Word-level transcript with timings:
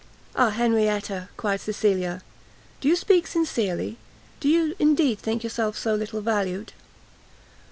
"Ah 0.35 0.49
Henrietta!" 0.49 1.29
cried 1.37 1.61
Cecilia, 1.61 2.23
"do 2.79 2.87
you 2.87 2.95
speak 2.95 3.27
sincerely? 3.27 3.99
do 4.39 4.49
you 4.49 4.75
indeed 4.79 5.19
think 5.19 5.43
yourself 5.43 5.77
so 5.77 5.93
little 5.93 6.21
valued?" 6.21 6.73